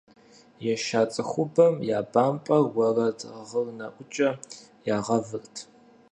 [0.73, 3.19] Еша цӀыхубэм я бампӀэр уэрэд
[3.49, 4.29] гъырнэӀукӀэ
[4.95, 5.55] ягъэвырт.